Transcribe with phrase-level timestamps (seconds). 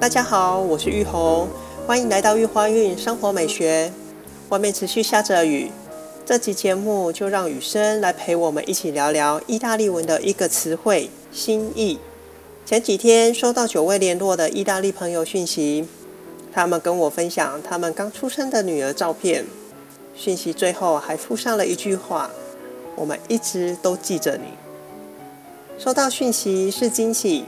[0.00, 1.48] 大家好，我是玉红，
[1.84, 3.92] 欢迎来到玉花韵生活美学。
[4.48, 5.72] 外面持续下着雨，
[6.24, 11.98] 这集节目就让雨声来陪我们一起聊聊意大利文的一个词汇“心意”。
[12.64, 15.88] 前几天收到久未联络的意大利朋友讯息，
[16.52, 19.44] 他们跟我分享他们刚出生的女儿照片，
[20.14, 22.30] 讯息最后还附上了一句话
[22.94, 24.44] ：“我们一直都记着你。”
[25.76, 27.46] 收到讯息是惊喜，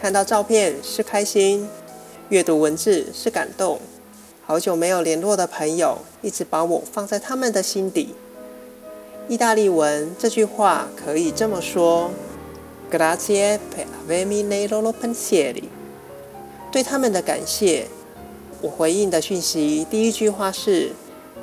[0.00, 1.68] 看到照片是开心，
[2.30, 3.78] 阅读文字是感动。
[4.46, 8.14] 好久没有联络的朋友，一直把我放在他们的心底。
[9.28, 12.10] 意大利文这句话可以这么说
[12.90, 15.64] ：Grazie per avermi nei loro pensieri。
[16.72, 17.88] 对他们的感谢，
[18.62, 20.92] 我回应的讯息第一句话是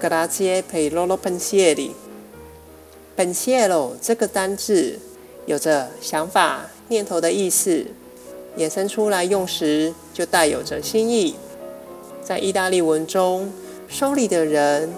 [0.02, 1.92] ：Grazie per loro pensieri。
[3.16, 4.98] Pensiero 这个单字
[5.45, 7.86] 有着想法、念头的意思，
[8.58, 11.36] 衍生出来用时就带有着心意。
[12.24, 13.52] 在意大利文中，
[13.88, 14.92] 收礼的人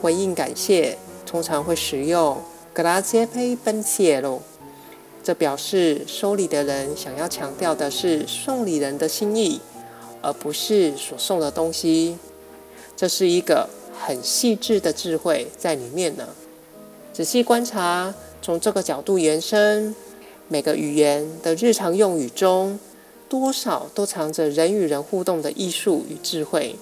[0.00, 2.36] 回应感谢，通常会使用
[2.74, 4.38] “grazie per pensiero”，
[5.24, 9.60] 这表示收礼的人想要强调的是送礼人的心意，
[10.20, 12.18] 而不是所送的东西。
[12.94, 16.28] 这是一个很细致的智慧在里面呢。
[17.12, 19.94] 仔细观察，从这个角度延伸，
[20.48, 22.78] 每个语言的日常用语中。
[23.28, 26.76] 多少都藏着人与人互动的艺术与智慧，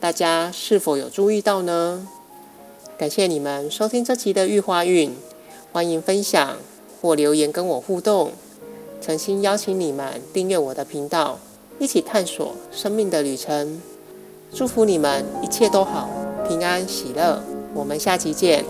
[0.00, 2.06] 大家是否有注意到呢？
[2.98, 5.14] 感谢你们收听这期的玉花韵，
[5.72, 6.56] 欢迎分享
[7.00, 8.32] 或留言跟我互动。
[9.00, 11.38] 诚心邀请你们订阅我的频道，
[11.78, 13.80] 一起探索生命的旅程。
[14.52, 16.08] 祝福你们一切都好，
[16.48, 17.42] 平安喜乐。
[17.74, 18.64] 我们下期见。